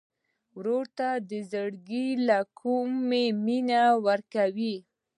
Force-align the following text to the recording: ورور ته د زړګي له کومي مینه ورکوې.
ورور 0.57 0.85
ته 0.97 1.09
د 1.29 1.31
زړګي 1.51 2.07
له 2.27 2.39
کومي 2.59 3.25
مینه 3.45 3.81
ورکوې. 4.07 4.75